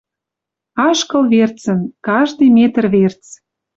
Ашкыл 0.89 1.23
верцӹн, 1.31 1.79
каждый 2.07 2.49
метр 2.57 2.83
верц. 2.93 3.23